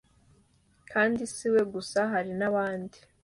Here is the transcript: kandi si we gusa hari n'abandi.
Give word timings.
kandi 0.91 1.21
si 1.33 1.47
we 1.53 1.61
gusa 1.73 1.99
hari 2.13 2.31
n'abandi. 2.39 2.97